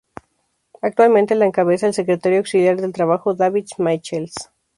Actualmente, 0.81 1.35
la 1.35 1.45
encabeza 1.45 1.85
el 1.85 1.93
Secretario 1.93 2.39
Auxiliar 2.39 2.77
del 2.81 2.91
Trabajo, 2.91 3.35
David 3.35 3.67
Michaels. 3.77 4.33